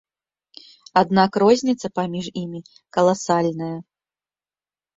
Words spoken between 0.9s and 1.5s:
Аднак